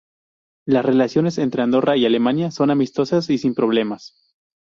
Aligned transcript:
Las 0.65 0.83
relaciones 0.83 1.37
entre 1.37 1.61
Andorra 1.61 1.95
y 1.95 2.07
Alemania 2.07 2.49
son 2.49 2.71
amistosas 2.71 3.29
y 3.29 3.37
sin 3.37 3.53
problemas. 3.53 4.15